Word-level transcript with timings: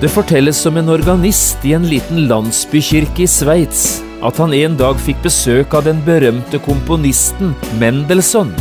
Det 0.00 0.08
fortelles 0.08 0.66
om 0.66 0.76
en 0.76 0.88
organist 0.88 1.64
i 1.64 1.74
en 1.76 1.82
liten 1.84 2.22
landsbykirke 2.28 3.20
i 3.20 3.26
Sveits 3.28 4.00
at 4.24 4.38
han 4.40 4.54
en 4.56 4.78
dag 4.80 4.96
fikk 4.96 5.20
besøk 5.26 5.76
av 5.76 5.84
den 5.84 6.00
berømte 6.06 6.56
komponisten 6.64 7.52
Mendelssohn. 7.76 8.54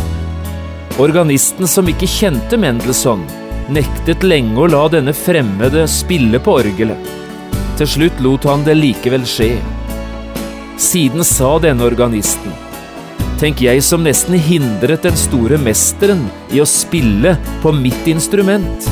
Organisten 1.00 1.68
som 1.71 1.88
ikke 1.88 2.10
kjente 2.12 2.60
Mendelssohn, 2.60 3.24
nektet 3.71 4.28
lenge 4.28 4.60
å 4.60 4.68
la 4.68 4.84
denne 4.92 5.16
fremmede 5.16 5.88
spille 5.88 6.43
på 6.43 6.60
orgelet. 6.60 7.07
Til 7.79 7.87
slutt 7.87 8.20
lot 8.20 8.48
han 8.51 8.68
det 8.68 8.76
likevel 8.76 9.24
skje. 9.24 9.54
Siden 10.76 11.24
sa 11.24 11.56
denne 11.64 11.87
organisten 11.87 12.51
Tenk 13.40 13.64
jeg 13.64 13.79
som 13.87 14.04
nesten 14.04 14.36
hindret 14.36 15.07
den 15.07 15.15
store 15.15 15.56
mesteren 15.56 16.28
i 16.51 16.60
å 16.60 16.68
spille 16.68 17.37
på 17.64 17.71
mitt 17.71 18.12
instrument. 18.12 18.92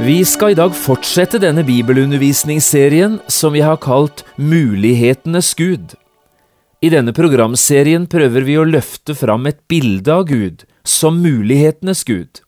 Vi 0.00 0.24
skal 0.24 0.50
i 0.50 0.56
dag 0.56 0.72
fortsette 0.72 1.36
denne 1.42 1.62
bibelundervisningsserien 1.66 3.18
som 3.28 3.52
vi 3.52 3.60
har 3.60 3.76
kalt 3.76 4.24
Mulighetenes 4.40 5.52
Gud. 5.54 5.92
I 6.80 6.88
denne 6.90 7.12
programserien 7.12 8.08
prøver 8.10 8.46
vi 8.46 8.56
å 8.58 8.64
løfte 8.64 9.14
fram 9.14 9.46
et 9.50 9.60
bilde 9.68 10.14
av 10.14 10.24
Gud 10.30 10.64
som 10.88 11.20
mulighetenes 11.22 12.02
Gud. 12.08 12.40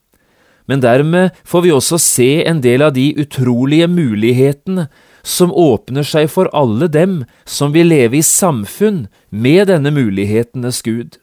Men 0.67 0.81
dermed 0.81 1.37
får 1.45 1.67
vi 1.67 1.75
også 1.75 1.99
se 2.01 2.31
en 2.49 2.63
del 2.65 2.83
av 2.83 2.95
de 2.97 3.11
utrolige 3.21 3.91
mulighetene 3.93 4.89
som 5.23 5.53
åpner 5.53 6.07
seg 6.09 6.31
for 6.33 6.49
alle 6.57 6.89
dem 6.89 7.21
som 7.45 7.77
vil 7.77 7.93
leve 7.93 8.19
i 8.19 8.25
samfunn 8.25 9.05
med 9.29 9.69
denne 9.69 9.93
mulighetenes 9.93 10.81
Gud. 10.83 11.21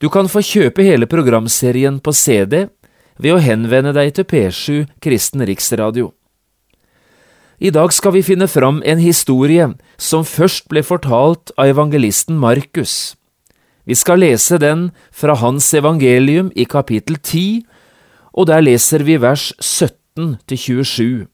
Du 0.00 0.10
kan 0.12 0.28
få 0.28 0.42
kjøpe 0.44 0.84
hele 0.84 1.08
programserien 1.08 2.00
på 2.04 2.12
CD 2.12 2.66
ved 3.18 3.36
å 3.36 3.42
henvende 3.42 3.94
deg 3.96 4.14
til 4.16 4.26
P7 4.28 4.86
Kristen 5.02 5.44
Riksradio. 5.46 6.12
I 7.56 7.72
dag 7.72 7.92
skal 7.96 8.12
vi 8.12 8.24
finne 8.24 8.48
fram 8.52 8.82
en 8.84 9.00
historie 9.00 9.70
som 9.96 10.26
først 10.28 10.68
ble 10.68 10.82
fortalt 10.84 11.54
av 11.56 11.70
evangelisten 11.72 12.36
Markus. 12.36 13.16
Vi 13.88 13.96
skal 13.96 14.20
lese 14.20 14.58
den 14.60 14.90
fra 15.14 15.36
hans 15.40 15.70
evangelium 15.74 16.50
i 16.52 16.66
kapittel 16.68 17.16
10, 17.16 17.62
og 18.36 18.50
der 18.50 18.60
leser 18.60 19.06
vi 19.06 19.16
vers 19.22 19.54
17 19.62 20.36
til 20.44 20.58
27. 20.58 21.26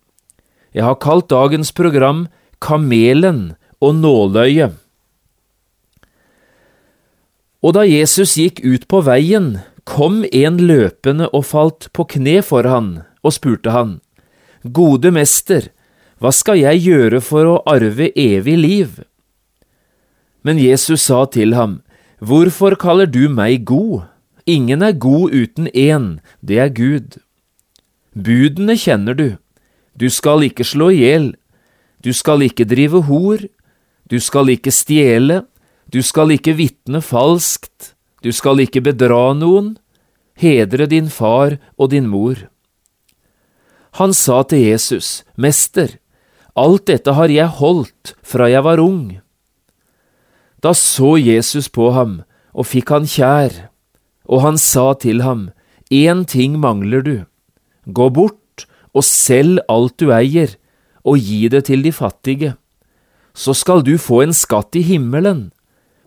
Jeg 0.72 0.84
har 0.86 1.00
kalt 1.02 1.30
dagens 1.32 1.72
program 1.72 2.28
Kamelen 2.62 3.56
og 3.82 3.98
nåløyet. 3.98 4.78
Og 7.62 7.74
da 7.74 7.82
Jesus 7.86 8.36
gikk 8.38 8.62
ut 8.62 8.86
på 8.90 9.02
veien, 9.06 9.58
kom 9.84 10.24
en 10.32 10.58
løpende 10.62 11.28
og 11.32 11.46
falt 11.50 11.88
på 11.92 12.06
kne 12.14 12.40
for 12.46 12.68
han, 12.68 13.02
og 13.22 13.34
spurte 13.36 13.74
han, 13.74 14.00
Gode 14.62 15.10
mester, 15.10 15.70
hva 16.22 16.30
skal 16.30 16.60
jeg 16.60 16.84
gjøre 16.84 17.18
for 17.24 17.48
å 17.50 17.62
arve 17.66 18.12
evig 18.14 18.54
liv? 18.58 19.00
Men 20.46 20.58
Jesus 20.58 21.08
sa 21.08 21.24
til 21.26 21.56
ham, 21.58 21.80
Hvorfor 22.22 22.76
kaller 22.78 23.10
du 23.10 23.26
meg 23.26 23.64
god? 23.66 24.06
Ingen 24.46 24.82
er 24.82 24.94
god 24.94 25.34
uten 25.34 25.66
én, 25.74 26.20
det 26.42 26.58
er 26.62 26.70
Gud. 26.70 27.18
Budene 28.14 28.76
kjenner 28.78 29.18
du. 29.18 29.28
Du 29.98 30.06
skal 30.10 30.44
ikke 30.46 30.66
slå 30.66 30.92
i 30.94 31.00
hjel. 31.02 31.32
Du 32.02 32.12
skal 32.14 32.42
ikke 32.46 32.66
drive 32.66 33.02
hor. 33.08 33.42
Du 34.10 34.18
skal 34.20 34.50
ikke 34.54 34.70
stjele. 34.70 35.42
Du 35.90 36.02
skal 36.02 36.30
ikke 36.34 36.54
vitne 36.58 37.02
falskt. 37.02 37.94
Du 38.22 38.30
skal 38.30 38.62
ikke 38.62 38.84
bedra 38.86 39.32
noen. 39.34 39.76
Hedre 40.38 40.86
din 40.86 41.10
far 41.10 41.58
og 41.76 41.90
din 41.92 42.06
mor. 42.08 42.38
Han 44.00 44.14
sa 44.16 44.40
til 44.48 44.62
Jesus, 44.70 45.20
Mester, 45.36 45.98
alt 46.56 46.86
dette 46.88 47.12
har 47.12 47.28
jeg 47.28 47.50
holdt 47.58 48.14
fra 48.24 48.48
jeg 48.48 48.64
var 48.64 48.80
ung. 48.80 49.18
Da 50.64 50.72
så 50.72 51.18
Jesus 51.20 51.68
på 51.68 51.90
ham 51.92 52.22
og 52.54 52.68
fikk 52.70 52.92
han 52.94 53.08
kjær, 53.08 53.52
og 54.30 54.44
han 54.46 54.56
sa 54.56 54.92
til 54.94 55.20
ham, 55.26 55.50
Én 55.92 56.24
ting 56.24 56.56
mangler 56.56 57.02
du, 57.04 57.16
gå 57.84 58.08
bort 58.08 58.64
og 58.96 59.04
selg 59.04 59.60
alt 59.68 59.98
du 60.00 60.12
eier, 60.14 60.54
og 61.04 61.18
gi 61.20 61.48
det 61.52 61.66
til 61.68 61.82
de 61.84 61.92
fattige. 61.92 62.54
Så 63.34 63.52
skal 63.52 63.82
du 63.84 63.98
få 63.98 64.22
en 64.22 64.32
skatt 64.32 64.76
i 64.78 64.84
himmelen. 64.86 65.50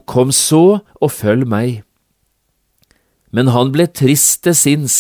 Kom 0.09 0.31
så 0.31 0.79
og 1.01 1.11
følg 1.11 1.45
meg. 1.49 1.83
Men 3.35 3.51
han 3.51 3.73
ble 3.75 3.89
trist 3.91 4.45
til 4.47 4.55
sinns 4.55 4.99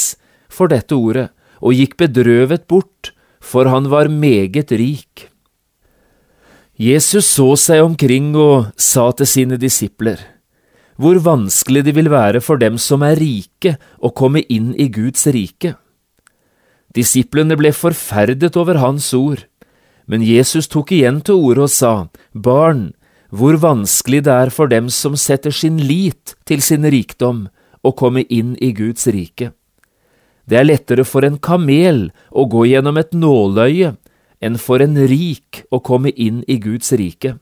for 0.51 0.71
dette 0.71 0.97
ordet, 0.97 1.29
og 1.63 1.77
gikk 1.77 1.95
bedrøvet 2.01 2.67
bort, 2.67 3.13
for 3.39 3.69
han 3.71 3.87
var 3.93 4.11
meget 4.11 4.73
rik. 4.75 5.29
Jesus 6.75 7.29
så 7.37 7.53
seg 7.55 7.85
omkring 7.85 8.33
og 8.35 8.73
sa 8.75 9.07
til 9.15 9.29
sine 9.31 9.59
disipler, 9.61 10.19
hvor 10.99 11.21
vanskelig 11.23 11.85
det 11.87 11.93
vil 11.95 12.11
være 12.11 12.41
for 12.43 12.59
dem 12.59 12.75
som 12.81 13.05
er 13.07 13.15
rike 13.19 13.77
å 14.03 14.11
komme 14.11 14.43
inn 14.51 14.73
i 14.75 14.89
Guds 14.91 15.23
rike. 15.31 15.77
Disiplene 16.95 17.55
ble 17.59 17.71
forferdet 17.75 18.55
over 18.59 18.79
hans 18.83 19.07
ord, 19.15 19.45
men 20.07 20.23
Jesus 20.23 20.67
tok 20.71 20.91
igjen 20.95 21.21
til 21.23 21.39
orde 21.39 21.65
og 21.65 21.71
sa, 21.71 21.93
Barn, 22.31 22.89
hvor 23.31 23.55
vanskelig 23.59 24.25
det 24.27 24.35
er 24.35 24.51
for 24.53 24.71
dem 24.71 24.91
som 24.91 25.15
setter 25.19 25.55
sin 25.55 25.79
lit 25.79 26.35
til 26.47 26.63
sin 26.63 26.83
rikdom, 26.83 27.47
å 27.85 27.93
komme 27.93 28.25
inn 28.33 28.55
i 28.57 28.71
Guds 28.73 29.07
rike. 29.13 29.51
Det 30.45 30.57
er 30.59 30.67
lettere 30.67 31.05
for 31.05 31.25
en 31.25 31.37
kamel 31.41 32.09
å 32.29 32.45
gå 32.49 32.65
gjennom 32.69 32.97
et 33.01 33.13
nåløye 33.13 33.95
enn 34.45 34.59
for 34.61 34.83
en 34.83 34.97
rik 35.09 35.63
å 35.73 35.81
komme 35.81 36.11
inn 36.11 36.43
i 36.47 36.59
Guds 36.61 36.91
rike. 36.93 37.35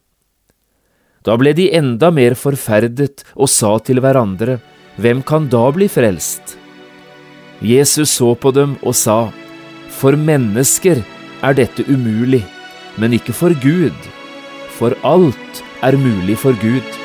Da 1.23 1.35
ble 1.39 1.53
de 1.55 1.69
enda 1.75 2.11
mer 2.11 2.35
forferdet 2.35 3.23
og 3.35 3.51
sa 3.51 3.77
til 3.79 4.03
hverandre, 4.03 4.59
Hvem 4.93 5.23
kan 5.25 5.47
da 5.49 5.71
bli 5.73 5.87
frelst? 5.89 6.53
Jesus 7.63 8.11
så 8.19 8.35
på 8.37 8.51
dem 8.53 8.75
og 8.83 8.93
sa, 8.93 9.31
For 9.89 10.13
mennesker 10.13 11.01
er 11.41 11.57
dette 11.57 11.85
umulig, 11.89 12.43
men 13.01 13.15
ikke 13.17 13.33
for 13.33 13.55
Gud, 13.63 13.97
for 14.77 14.93
alt 15.01 15.63
er 15.81 15.97
mulig 15.97 16.37
for 16.37 16.53
Gud. 16.61 17.02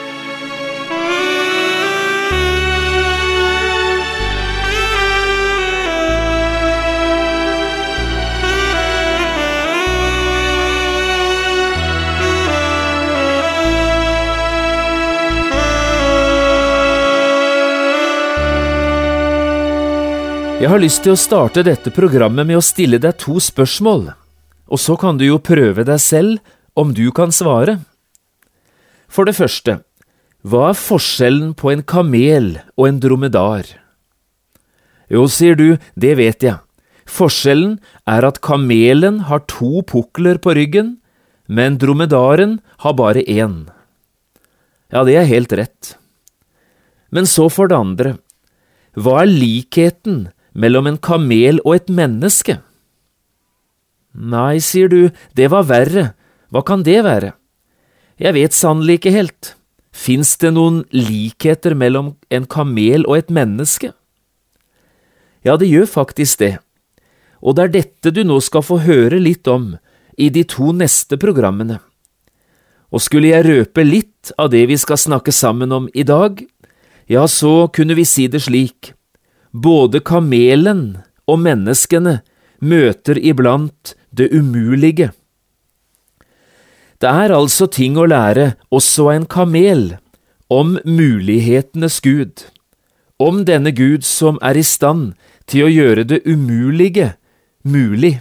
Jeg 20.58 20.72
har 20.72 20.81
lyst 20.82 21.05
til 21.05 21.14
å 21.14 21.19
starte 21.19 21.62
dette 21.62 21.93
programmet 21.94 22.43
med 22.43 22.58
å 22.58 22.64
stille 22.66 22.99
deg 22.99 23.14
to 23.22 23.37
spørsmål, 23.38 24.08
og 24.66 24.81
så 24.82 24.96
kan 24.99 25.14
du 25.14 25.22
jo 25.22 25.37
prøve 25.38 25.84
deg 25.87 26.00
selv 26.02 26.55
om 26.75 26.90
du 26.90 27.12
kan 27.14 27.31
svare. 27.31 27.76
For 29.06 29.28
det 29.28 29.37
første, 29.38 29.76
hva 30.43 30.72
er 30.72 30.81
forskjellen 30.81 31.52
på 31.55 31.70
en 31.70 31.84
kamel 31.87 32.49
og 32.75 32.88
en 32.88 32.99
dromedar? 33.05 33.70
Jo, 35.06 35.28
sier 35.31 35.55
du, 35.55 35.76
det 35.94 36.16
vet 36.19 36.43
jeg. 36.43 36.58
Forskjellen 37.06 37.76
er 38.11 38.26
at 38.26 38.40
kamelen 38.43 39.20
har 39.28 39.44
to 39.46 39.84
pukler 39.87 40.40
på 40.43 40.56
ryggen, 40.58 40.96
men 41.46 41.76
dromedaren 41.78 42.56
har 42.82 42.96
bare 42.99 43.22
én. 43.22 43.69
Ja, 44.90 45.06
det 45.06 45.14
er 45.22 45.31
helt 45.31 45.54
rett. 45.54 45.94
Men 47.14 47.31
så 47.31 47.46
for 47.46 47.70
det 47.70 47.78
andre, 47.78 48.16
hva 48.99 49.22
er 49.22 49.31
likheten 49.31 50.26
mellom 50.54 50.86
en 50.86 50.98
kamel 50.98 51.60
og 51.64 51.76
et 51.76 51.92
menneske? 51.92 52.58
Nei, 54.14 54.58
sier 54.64 54.88
du, 54.88 55.10
det 55.36 55.50
var 55.52 55.68
verre, 55.68 56.12
hva 56.50 56.64
kan 56.66 56.82
det 56.82 57.02
være? 57.04 57.34
Jeg 58.18 58.34
vet 58.34 58.56
sannelig 58.56 58.98
ikke 58.98 59.14
helt. 59.14 59.52
Fins 59.94 60.36
det 60.40 60.52
noen 60.54 60.82
likheter 60.94 61.74
mellom 61.78 62.14
en 62.30 62.46
kamel 62.50 63.06
og 63.06 63.18
et 63.18 63.30
menneske? 63.30 63.92
Ja, 65.46 65.56
det 65.56 65.70
gjør 65.70 65.86
faktisk 65.86 66.40
det, 66.42 66.56
og 67.40 67.56
det 67.56 67.64
er 67.64 67.74
dette 67.76 68.12
du 68.12 68.24
nå 68.26 68.40
skal 68.42 68.64
få 68.66 68.80
høre 68.82 69.20
litt 69.22 69.46
om 69.48 69.76
i 70.18 70.28
de 70.34 70.42
to 70.50 70.72
neste 70.74 71.18
programmene. 71.20 71.78
Og 72.90 73.04
skulle 73.04 73.30
jeg 73.30 73.46
røpe 73.46 73.84
litt 73.84 74.32
av 74.40 74.50
det 74.50 74.64
vi 74.70 74.76
skal 74.80 74.98
snakke 74.98 75.32
sammen 75.32 75.72
om 75.72 75.88
i 75.94 76.02
dag, 76.02 76.40
ja, 77.08 77.24
så 77.28 77.68
kunne 77.72 77.96
vi 77.96 78.04
si 78.08 78.26
det 78.28 78.42
slik, 78.44 78.92
både 79.52 80.00
kamelen 80.00 80.98
og 81.28 81.40
menneskene 81.44 82.20
møter 82.60 83.18
iblant 83.20 83.94
det 84.10 84.30
umulige. 84.34 85.12
Det 86.98 87.08
er 87.08 87.34
altså 87.34 87.68
ting 87.70 87.98
å 87.98 88.08
lære 88.10 88.54
også 88.74 89.10
en 89.12 89.26
kamel 89.30 89.98
om 90.50 90.78
mulighetenes 90.84 92.00
Gud, 92.02 92.48
om 93.18 93.44
denne 93.46 93.70
Gud 93.70 94.06
som 94.06 94.40
er 94.42 94.58
i 94.58 94.64
stand 94.66 95.12
til 95.46 95.68
å 95.68 95.72
gjøre 95.72 96.06
det 96.08 96.24
umulige 96.26 97.12
mulig. 97.62 98.18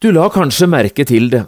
Du 0.00 0.12
la 0.14 0.30
kanskje 0.32 0.70
merke 0.70 1.04
til 1.04 1.28
det, 1.32 1.44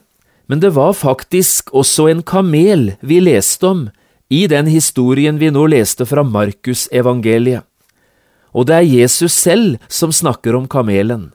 men 0.50 0.60
det 0.60 0.74
var 0.76 0.92
faktisk 0.98 1.70
også 1.72 2.08
en 2.10 2.22
kamel 2.26 2.96
vi 3.00 3.22
leste 3.22 3.68
om 3.68 3.86
i 4.32 4.46
den 4.48 4.70
historien 4.72 5.36
vi 5.36 5.50
nå 5.52 5.66
leste 5.68 6.06
fra 6.08 6.24
Markusevangeliet. 6.24 7.66
Og 8.52 8.68
det 8.68 8.78
er 8.78 8.88
Jesus 8.88 9.34
selv 9.36 9.80
som 9.92 10.12
snakker 10.12 10.56
om 10.56 10.68
kamelen. 10.68 11.30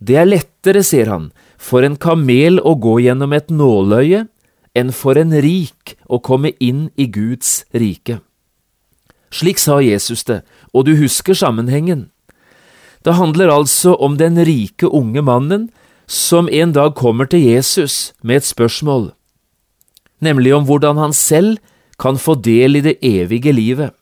Det 0.00 0.16
er 0.20 0.28
lettere, 0.28 0.82
sier 0.84 1.08
han, 1.12 1.30
for 1.56 1.84
en 1.86 1.96
kamel 2.00 2.58
å 2.60 2.74
gå 2.80 2.98
gjennom 3.04 3.32
et 3.36 3.52
nåløye 3.52 4.26
enn 4.76 4.92
for 4.96 5.20
en 5.20 5.32
rik 5.44 5.94
å 6.08 6.18
komme 6.24 6.54
inn 6.60 6.86
i 6.96 7.06
Guds 7.12 7.62
rike. 7.76 8.18
Slik 9.32 9.60
sa 9.60 9.78
Jesus 9.84 10.24
det, 10.28 10.42
og 10.72 10.88
du 10.88 10.96
husker 11.00 11.36
sammenhengen. 11.36 12.10
Det 13.04 13.16
handler 13.16 13.52
altså 13.52 13.94
om 13.96 14.18
den 14.20 14.40
rike 14.44 14.88
unge 14.88 15.24
mannen 15.24 15.70
som 16.06 16.48
en 16.48 16.72
dag 16.76 16.96
kommer 16.96 17.28
til 17.28 17.44
Jesus 17.44 18.12
med 18.22 18.42
et 18.42 18.48
spørsmål, 18.48 19.12
nemlig 20.20 20.52
om 20.56 20.66
hvordan 20.68 21.00
han 21.00 21.16
selv 21.16 21.60
kan 22.02 22.18
få 22.18 22.34
del 22.42 22.80
i 22.80 22.84
det 22.84 22.98
evige 23.06 23.54
livet. 23.54 23.94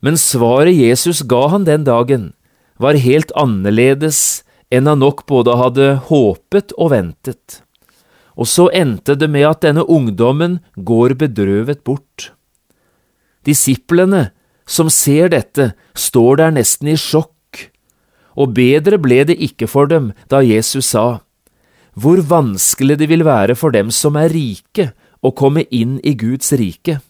Men 0.00 0.16
svaret 0.16 0.74
Jesus 0.74 1.20
ga 1.28 1.46
han 1.52 1.66
den 1.68 1.84
dagen, 1.84 2.30
var 2.80 2.96
helt 2.96 3.32
annerledes 3.36 4.42
enn 4.72 4.88
han 4.88 5.02
nok 5.04 5.26
både 5.28 5.56
hadde 5.60 5.88
håpet 6.08 6.72
og 6.80 6.94
ventet. 6.94 7.60
Og 8.40 8.48
så 8.48 8.70
endte 8.72 9.18
det 9.20 9.28
med 9.28 9.44
at 9.44 9.64
denne 9.66 9.84
ungdommen 9.84 10.60
går 10.76 11.18
bedrøvet 11.20 11.82
bort. 11.84 12.30
Disiplene 13.44 14.30
som 14.70 14.88
ser 14.92 15.32
dette, 15.32 15.72
står 15.98 16.38
der 16.40 16.54
nesten 16.54 16.92
i 16.92 16.96
sjokk, 16.96 17.66
og 18.38 18.54
bedre 18.54 19.00
ble 19.02 19.24
det 19.26 19.36
ikke 19.42 19.66
for 19.68 19.90
dem 19.90 20.12
da 20.30 20.40
Jesus 20.46 20.92
sa, 20.94 21.20
Hvor 21.98 22.22
vanskelig 22.22 22.96
det 23.00 23.08
vil 23.10 23.26
være 23.26 23.56
for 23.58 23.74
dem 23.74 23.90
som 23.90 24.16
er 24.16 24.30
rike, 24.30 24.92
å 25.20 25.32
komme 25.36 25.66
inn 25.70 25.98
i 26.04 26.14
Guds 26.18 26.52
rike. 26.56 27.00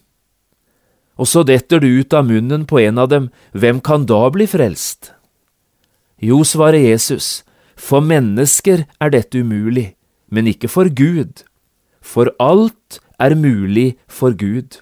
Og 1.19 1.27
så 1.29 1.43
detter 1.47 1.81
det 1.83 1.91
ut 1.91 2.13
av 2.17 2.27
munnen 2.27 2.65
på 2.65 2.79
en 2.81 2.99
av 3.01 3.09
dem, 3.11 3.29
hvem 3.53 3.81
kan 3.83 4.07
da 4.09 4.23
bli 4.33 4.47
frelst? 4.49 5.11
Jo, 6.21 6.41
svarer 6.45 6.81
Jesus, 6.81 7.41
for 7.75 8.03
mennesker 8.05 8.85
er 9.01 9.13
dette 9.13 9.41
umulig, 9.41 9.93
men 10.29 10.49
ikke 10.49 10.69
for 10.71 10.89
Gud, 10.89 11.43
for 12.01 12.31
alt 12.41 13.01
er 13.21 13.35
mulig 13.37 13.95
for 14.09 14.33
Gud. 14.37 14.79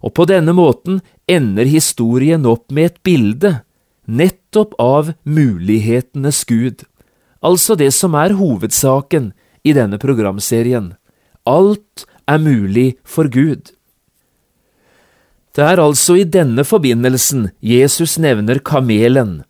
Og 0.00 0.14
på 0.16 0.24
denne 0.28 0.54
måten 0.56 1.00
ender 1.28 1.68
historien 1.68 2.46
opp 2.48 2.70
med 2.72 2.92
et 2.92 3.02
bilde, 3.04 3.60
nettopp 4.08 4.72
av 4.80 5.12
mulighetenes 5.24 6.44
Gud, 6.48 6.84
altså 7.44 7.76
det 7.76 7.92
som 7.96 8.16
er 8.16 8.36
hovedsaken 8.36 9.32
i 9.64 9.76
denne 9.76 10.00
programserien. 10.00 10.94
Alt 11.48 12.06
er 12.28 12.38
mulig 12.38 12.96
for 13.04 13.30
Gud. 13.32 13.72
Det 15.56 15.64
er 15.66 15.80
altså 15.82 16.14
i 16.20 16.24
denne 16.24 16.62
forbindelsen 16.64 17.48
Jesus 17.64 18.18
nevner 18.22 18.60
kamelen, 18.62 19.40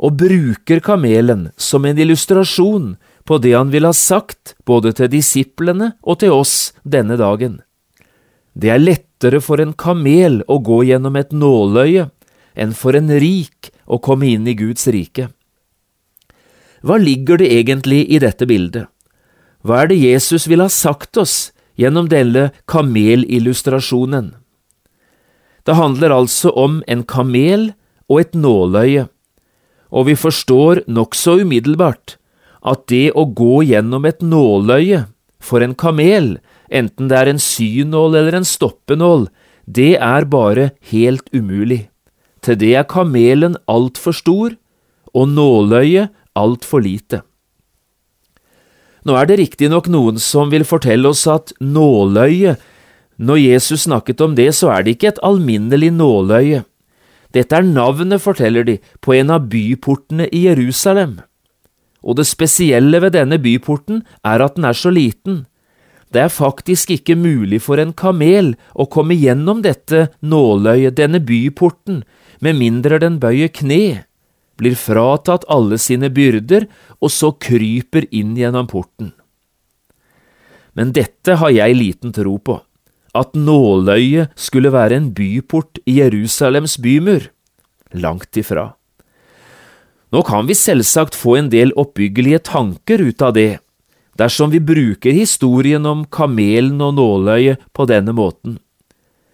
og 0.00 0.16
bruker 0.22 0.80
kamelen 0.80 1.50
som 1.60 1.84
en 1.84 1.98
illustrasjon 2.00 2.94
på 3.28 3.38
det 3.44 3.52
han 3.52 3.72
vil 3.72 3.84
ha 3.84 3.92
sagt 3.92 4.54
både 4.64 4.94
til 4.96 5.10
disiplene 5.12 5.92
og 6.00 6.22
til 6.22 6.32
oss 6.32 6.72
denne 6.82 7.18
dagen. 7.20 7.60
Det 8.56 8.72
er 8.72 8.80
lettere 8.80 9.42
for 9.44 9.60
en 9.60 9.74
kamel 9.76 10.40
å 10.48 10.58
gå 10.64 10.80
gjennom 10.88 11.18
et 11.20 11.34
nåløye 11.36 12.08
enn 12.56 12.72
for 12.74 12.96
en 12.96 13.12
rik 13.22 13.70
å 13.86 14.00
komme 14.02 14.32
inn 14.32 14.48
i 14.48 14.56
Guds 14.58 14.88
rike. 14.90 15.28
Hva 16.80 16.96
ligger 16.96 17.38
det 17.38 17.52
egentlig 17.52 18.06
i 18.08 18.18
dette 18.22 18.48
bildet? 18.48 18.88
Hva 19.62 19.82
er 19.82 19.90
det 19.90 20.00
Jesus 20.00 20.46
vil 20.48 20.62
ha 20.64 20.70
sagt 20.72 21.18
oss 21.20 21.50
gjennom 21.80 22.08
denne 22.08 22.50
kamelillustrasjonen? 22.70 24.34
Det 25.66 25.76
handler 25.76 26.14
altså 26.16 26.52
om 26.56 26.80
en 26.88 27.04
kamel 27.04 27.72
og 28.08 28.22
et 28.22 28.34
nåløye, 28.34 29.06
og 29.90 30.06
vi 30.08 30.16
forstår 30.16 30.84
nokså 30.88 31.40
umiddelbart 31.42 32.16
at 32.60 32.86
det 32.92 33.10
å 33.16 33.26
gå 33.26 33.62
gjennom 33.68 34.06
et 34.08 34.22
nåløye 34.24 35.04
for 35.40 35.64
en 35.64 35.74
kamel 35.74 36.38
enten 36.70 37.08
det 37.10 37.18
er 37.18 37.30
en 37.32 37.42
synål 37.42 38.16
eller 38.20 38.38
en 38.38 38.46
stoppenål, 38.46 39.28
det 39.66 39.96
er 39.98 40.26
bare 40.30 40.70
helt 40.90 41.26
umulig. 41.34 41.88
Til 42.40 42.56
det 42.60 42.74
er 42.78 42.88
kamelen 42.88 43.56
altfor 43.68 44.16
stor 44.16 44.54
og 45.12 45.28
nåløyet 45.28 46.14
altfor 46.38 46.84
lite. 46.84 47.22
Nå 49.06 49.16
er 49.16 49.28
det 49.28 49.38
riktignok 49.40 49.88
noen 49.92 50.20
som 50.20 50.50
vil 50.52 50.66
fortelle 50.68 51.08
oss 51.08 51.26
at 51.30 51.54
nåløye, 51.60 52.56
når 53.20 53.40
Jesus 53.40 53.84
snakket 53.84 54.20
om 54.24 54.34
det, 54.36 54.50
så 54.56 54.70
er 54.72 54.84
det 54.84 54.96
ikke 54.96 55.12
et 55.14 55.22
alminnelig 55.24 55.90
nåløye. 55.92 56.62
Dette 57.36 57.56
er 57.56 57.66
navnet, 57.66 58.20
forteller 58.20 58.64
de, 58.66 58.78
på 59.00 59.14
en 59.18 59.30
av 59.30 59.46
byportene 59.52 60.26
i 60.32 60.46
Jerusalem. 60.48 61.20
Og 62.00 62.16
det 62.16 62.26
spesielle 62.26 63.00
ved 63.04 63.14
denne 63.14 63.38
byporten 63.38 64.02
er 64.24 64.42
at 64.42 64.56
den 64.56 64.66
er 64.66 64.76
så 64.76 64.92
liten, 64.92 65.44
det 66.10 66.24
er 66.24 66.32
faktisk 66.32 66.90
ikke 66.90 67.14
mulig 67.14 67.60
for 67.62 67.78
en 67.78 67.92
kamel 67.94 68.56
å 68.74 68.88
komme 68.90 69.14
gjennom 69.14 69.60
dette 69.62 70.08
nåløyet, 70.26 70.96
denne 70.98 71.20
byporten, 71.22 72.02
med 72.42 72.58
mindre 72.58 72.98
den 72.98 73.20
bøyer 73.22 73.52
kne, 73.54 74.08
blir 74.60 74.76
fratatt 74.76 75.46
alle 75.50 75.78
sine 75.80 76.10
byrder 76.12 76.68
og 77.00 77.12
så 77.12 77.32
kryper 77.32 78.06
inn 78.12 78.36
gjennom 78.38 78.68
porten. 78.70 79.14
Men 80.76 80.92
dette 80.94 81.38
har 81.40 81.50
jeg 81.50 81.78
liten 81.78 82.12
tro 82.14 82.36
på, 82.38 82.60
at 83.16 83.34
nåløyet 83.34 84.36
skulle 84.38 84.70
være 84.72 85.00
en 85.00 85.08
byport 85.16 85.80
i 85.88 85.98
Jerusalems 85.98 86.76
bymur. 86.82 87.26
Langt 87.90 88.36
ifra. 88.38 88.70
Nå 90.10 90.22
kan 90.26 90.46
vi 90.46 90.54
selvsagt 90.58 91.18
få 91.18 91.36
en 91.38 91.50
del 91.50 91.74
oppbyggelige 91.78 92.42
tanker 92.50 93.02
ut 93.02 93.22
av 93.22 93.34
det, 93.34 93.58
dersom 94.18 94.50
vi 94.54 94.60
bruker 94.62 95.14
historien 95.14 95.86
om 95.86 96.04
kamelen 96.06 96.80
og 96.82 96.96
nåløyet 96.98 97.62
på 97.74 97.86
denne 97.90 98.14
måten. 98.14 98.58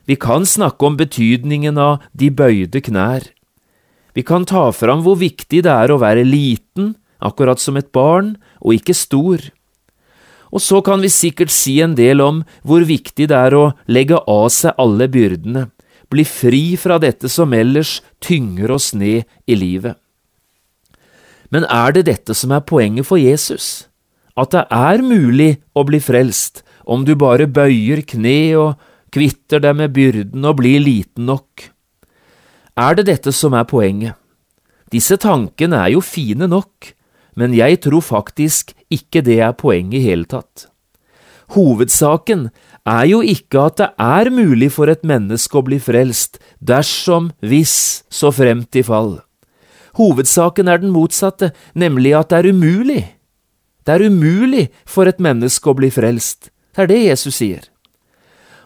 Vi 0.07 0.17
kan 0.21 0.47
snakke 0.47 0.87
om 0.87 0.97
betydningen 0.97 1.81
av 1.81 2.05
de 2.13 2.31
bøyde 2.31 2.81
knær. 2.85 3.25
Vi 4.17 4.25
kan 4.25 4.47
ta 4.49 4.71
fram 4.73 5.03
hvor 5.05 5.19
viktig 5.21 5.63
det 5.67 5.73
er 5.73 5.93
å 5.93 6.01
være 6.01 6.25
liten, 6.25 6.95
akkurat 7.21 7.61
som 7.61 7.77
et 7.77 7.93
barn, 7.93 8.37
og 8.65 8.79
ikke 8.79 8.97
stor. 8.97 9.43
Og 10.51 10.63
så 10.65 10.81
kan 10.85 11.03
vi 11.05 11.13
sikkert 11.13 11.53
si 11.53 11.79
en 11.85 11.97
del 11.99 12.23
om 12.25 12.41
hvor 12.65 12.87
viktig 12.89 13.29
det 13.29 13.37
er 13.37 13.57
å 13.57 13.75
legge 13.93 14.17
av 14.25 14.49
seg 14.55 14.79
alle 14.81 15.11
byrdene, 15.13 15.67
bli 16.09 16.25
fri 16.25 16.65
fra 16.81 16.97
dette 17.03 17.29
som 17.29 17.53
ellers 17.53 17.99
tynger 18.23 18.73
oss 18.79 18.93
ned 18.95 19.27
i 19.45 19.59
livet. 19.59 19.99
Men 21.51 21.67
er 21.69 21.93
det 21.93 22.07
dette 22.09 22.35
som 22.35 22.55
er 22.55 22.65
poenget 22.67 23.07
for 23.07 23.21
Jesus? 23.21 23.87
at 24.37 24.53
det 24.53 24.65
er 24.73 25.05
mulig 25.05 25.57
å 25.73 25.85
bli 25.89 26.01
frelst 26.03 26.63
om 26.85 27.07
du 27.09 27.15
bare 27.19 27.49
bøyer 27.49 28.03
kne 28.07 28.39
og 28.61 28.85
kvitter 29.15 29.63
deg 29.65 29.79
med 29.81 29.95
byrden 29.97 30.45
og 30.45 30.59
blir 30.61 30.83
liten 30.85 31.29
nok. 31.31 31.71
Er 32.77 32.93
det 32.93 33.07
dette 33.09 33.33
som 33.33 33.55
er 33.57 33.65
poenget? 33.65 34.19
Disse 34.93 35.17
tankene 35.17 35.79
er 35.81 35.95
jo 35.95 36.03
fine 36.05 36.45
nok, 36.45 36.93
men 37.37 37.55
jeg 37.57 37.81
tror 37.87 38.05
faktisk 38.05 38.75
ikke 38.93 39.23
det 39.25 39.39
er 39.41 39.55
poenget 39.57 40.03
i 40.03 40.05
hele 40.05 40.29
tatt. 40.29 40.69
Hovedsaken 41.57 42.51
er 42.85 43.05
jo 43.09 43.23
ikke 43.25 43.63
at 43.71 43.79
det 43.81 43.89
er 43.97 44.31
mulig 44.35 44.69
for 44.75 44.93
et 44.93 45.05
menneske 45.09 45.57
å 45.57 45.65
bli 45.65 45.79
frelst, 45.81 46.37
dersom, 46.61 47.31
hvis, 47.41 48.05
så 48.13 48.29
fremt 48.35 48.77
i 48.77 48.83
fall. 48.85 49.23
Hovedsaken 49.97 50.69
er 50.69 50.83
den 50.83 50.93
motsatte, 50.93 51.55
nemlig 51.73 52.13
at 52.19 52.29
det 52.29 52.43
er 52.43 52.51
umulig. 52.53 53.05
Det 53.87 53.95
er 53.95 54.05
umulig 54.11 54.67
for 54.85 55.09
et 55.09 55.23
menneske 55.23 55.71
å 55.71 55.79
bli 55.79 55.89
frelst. 55.95 56.51
Det 56.77 56.85
er 56.85 56.93
det 56.93 57.01
Jesus 57.07 57.41
sier. 57.41 57.65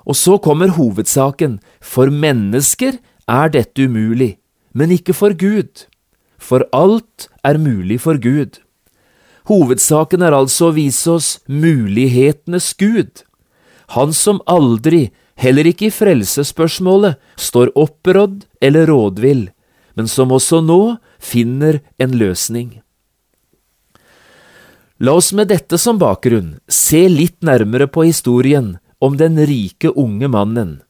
Og 0.03 0.19
så 0.19 0.41
kommer 0.43 0.75
hovedsaken, 0.75 1.61
for 1.79 2.11
mennesker 2.11 2.99
er 3.31 3.53
dette 3.55 3.87
umulig, 3.87 4.35
men 4.75 4.91
ikke 4.95 5.15
for 5.15 5.37
Gud. 5.39 5.87
For 6.41 6.67
alt 6.75 7.29
er 7.47 7.61
mulig 7.61 8.01
for 8.03 8.19
Gud. 8.19 8.59
Hovedsaken 9.51 10.23
er 10.23 10.37
altså 10.37 10.71
å 10.71 10.77
vise 10.77 11.11
oss 11.15 11.31
mulighetenes 11.47 12.73
Gud. 12.79 13.25
Han 13.97 14.13
som 14.15 14.43
aldri, 14.51 15.09
heller 15.41 15.67
ikke 15.71 15.89
i 15.89 15.95
frelsesspørsmålet, 15.95 17.19
står 17.41 17.73
opprådd 17.79 18.45
eller 18.63 18.87
rådvill, 18.91 19.49
men 19.99 20.11
som 20.11 20.31
også 20.33 20.61
nå 20.63 20.83
finner 21.19 21.81
en 21.99 22.15
løsning. 22.19 22.79
La 25.01 25.17
oss 25.17 25.33
med 25.33 25.49
dette 25.49 25.79
som 25.81 25.99
bakgrunn 25.99 26.59
se 26.69 27.07
litt 27.09 27.41
nærmere 27.47 27.89
på 27.89 28.05
historien 28.05 28.75
om 29.01 29.17
den 29.17 29.41
rike 29.49 29.89
unge 29.97 30.29
mannen. 30.29 30.81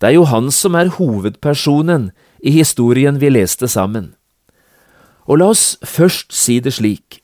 Det 0.00 0.08
er 0.08 0.16
jo 0.16 0.24
han 0.24 0.48
som 0.54 0.76
er 0.80 0.92
hovedpersonen 0.96 2.08
i 2.40 2.54
historien 2.54 3.18
vi 3.20 3.28
leste 3.28 3.68
sammen. 3.68 4.14
Og 5.28 5.42
la 5.42 5.50
oss 5.52 5.76
først 5.84 6.32
si 6.32 6.56
det 6.64 6.72
slik, 6.78 7.20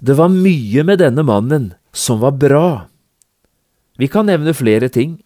det 0.00 0.16
var 0.16 0.32
mye 0.32 0.82
med 0.84 1.00
denne 1.04 1.22
mannen 1.24 1.72
som 1.92 2.20
var 2.24 2.34
bra. 2.40 2.68
Vi 4.00 4.08
kan 4.08 4.26
nevne 4.26 4.56
flere 4.56 4.88
ting. 4.88 5.20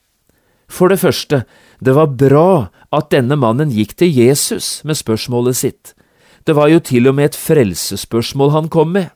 For 0.68 0.90
det 0.92 1.00
første, 1.00 1.44
det 1.80 1.94
var 1.96 2.12
bra 2.20 2.68
at 2.92 3.08
denne 3.14 3.38
mannen 3.40 3.72
gikk 3.72 3.94
til 3.96 4.12
Jesus 4.12 4.82
med 4.84 4.98
spørsmålet 4.98 5.56
sitt. 5.56 5.94
Det 6.44 6.56
var 6.56 6.68
jo 6.68 6.82
til 6.82 7.08
og 7.08 7.16
med 7.16 7.30
et 7.30 7.38
frelsesspørsmål 7.38 8.52
han 8.52 8.68
kom 8.68 8.92
med. 8.92 9.08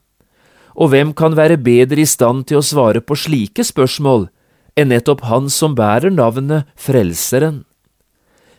Og 0.73 0.95
hvem 0.95 1.13
kan 1.13 1.37
være 1.37 1.61
bedre 1.61 2.01
i 2.01 2.09
stand 2.09 2.47
til 2.49 2.63
å 2.63 2.65
svare 2.65 3.03
på 3.05 3.19
slike 3.19 3.67
spørsmål 3.67 4.31
enn 4.79 4.89
nettopp 4.89 5.27
han 5.29 5.51
som 5.53 5.77
bærer 5.77 6.15
navnet 6.15 6.71
Frelseren? 6.81 7.63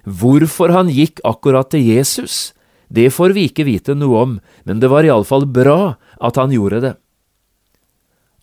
Hvorfor 0.04 0.74
han 0.76 0.92
gikk 0.92 1.22
akkurat 1.24 1.72
til 1.72 1.86
Jesus, 1.88 2.52
det 2.92 3.10
får 3.16 3.34
vi 3.36 3.48
ikke 3.48 3.66
vite 3.68 3.96
noe 3.96 4.20
om, 4.20 4.34
men 4.68 4.82
det 4.84 4.92
var 4.92 5.08
iallfall 5.08 5.48
bra 5.48 5.96
at 6.20 6.40
han 6.40 6.52
gjorde 6.54 6.82
det. 6.84 6.94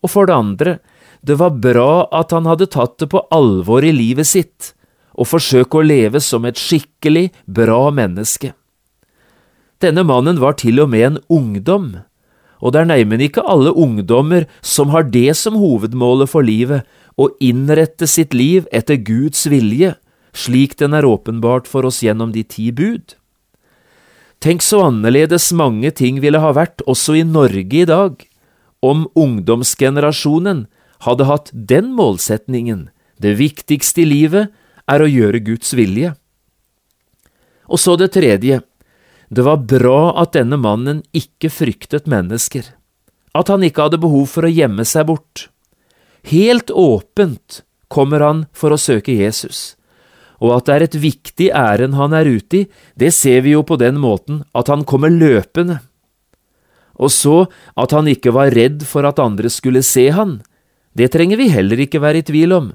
Og 0.01 0.09
for 0.09 0.27
det 0.27 0.35
andre, 0.35 0.77
det 1.21 1.37
var 1.37 1.53
bra 1.61 2.07
at 2.17 2.33
han 2.33 2.49
hadde 2.49 2.71
tatt 2.73 2.97
det 2.99 3.11
på 3.13 3.21
alvor 3.33 3.85
i 3.85 3.93
livet 3.93 4.27
sitt, 4.27 4.73
og 5.13 5.29
forsøke 5.29 5.77
å 5.77 5.85
leve 5.85 6.21
som 6.23 6.47
et 6.49 6.57
skikkelig 6.57 7.29
bra 7.45 7.91
menneske. 7.93 8.55
Denne 9.81 10.05
mannen 10.05 10.39
var 10.41 10.57
til 10.61 10.81
og 10.81 10.89
med 10.93 11.05
en 11.05 11.19
ungdom, 11.29 11.91
og 12.61 12.73
det 12.73 12.83
er 12.83 12.89
neimen 12.89 13.21
ikke 13.25 13.45
alle 13.49 13.73
ungdommer 13.73 14.45
som 14.61 14.91
har 14.93 15.07
det 15.09 15.33
som 15.37 15.57
hovedmålet 15.57 16.29
for 16.29 16.45
livet, 16.45 16.85
å 17.17 17.29
innrette 17.43 18.07
sitt 18.07 18.33
liv 18.33 18.67
etter 18.73 18.97
Guds 19.01 19.45
vilje, 19.51 19.95
slik 20.33 20.77
den 20.79 20.93
er 20.97 21.07
åpenbart 21.07 21.67
for 21.67 21.87
oss 21.87 22.01
gjennom 22.03 22.31
de 22.35 22.43
ti 22.43 22.71
bud. 22.71 23.15
Tenk 24.41 24.63
så 24.65 24.81
annerledes 24.87 25.51
mange 25.53 25.91
ting 25.93 26.21
ville 26.23 26.41
ha 26.41 26.53
vært 26.57 26.81
også 26.89 27.19
i 27.19 27.25
Norge 27.27 27.83
i 27.83 27.85
dag, 27.85 28.15
om 28.81 29.05
ungdomsgenerasjonen 29.13 30.65
hadde 31.05 31.27
hatt 31.29 31.51
den 31.53 31.91
målsetningen, 31.93 32.89
det 33.21 33.35
viktigste 33.37 34.01
i 34.01 34.09
livet 34.09 34.49
er 34.89 35.03
å 35.03 35.09
gjøre 35.09 35.43
Guds 35.45 35.75
vilje. 35.77 36.15
Og 37.69 37.79
så 37.79 37.95
det 37.99 38.11
tredje, 38.17 38.63
det 39.29 39.45
var 39.45 39.61
bra 39.63 40.11
at 40.19 40.33
denne 40.35 40.57
mannen 40.59 41.03
ikke 41.15 41.51
fryktet 41.53 42.09
mennesker, 42.09 42.65
at 43.37 43.51
han 43.53 43.63
ikke 43.63 43.85
hadde 43.85 44.01
behov 44.01 44.25
for 44.33 44.47
å 44.47 44.51
gjemme 44.51 44.83
seg 44.89 45.07
bort. 45.07 45.47
Helt 46.27 46.73
åpent 46.73 47.61
kommer 47.91 48.25
han 48.25 48.43
for 48.51 48.73
å 48.73 48.81
søke 48.81 49.13
Jesus, 49.15 49.77
og 50.41 50.55
at 50.57 50.67
det 50.67 50.75
er 50.75 50.85
et 50.87 50.99
viktig 51.03 51.47
ærend 51.53 51.95
han 51.99 52.15
er 52.17 52.27
ute 52.27 52.63
i, 52.63 52.67
det 52.97 53.13
ser 53.13 53.43
vi 53.45 53.53
jo 53.53 53.61
på 53.63 53.77
den 53.77 53.99
måten 54.01 54.41
at 54.57 54.71
han 54.73 54.85
kommer 54.89 55.13
løpende. 55.13 55.79
Og 56.97 57.13
så 57.13 57.45
at 57.77 57.93
han 57.93 58.09
ikke 58.09 58.33
var 58.33 58.53
redd 58.53 58.83
for 58.89 59.05
at 59.07 59.21
andre 59.21 59.49
skulle 59.53 59.85
se 59.85 60.09
han, 60.13 60.39
det 60.97 61.13
trenger 61.13 61.39
vi 61.39 61.51
heller 61.53 61.79
ikke 61.85 62.01
være 62.03 62.21
i 62.21 62.27
tvil 62.27 62.53
om. 62.57 62.71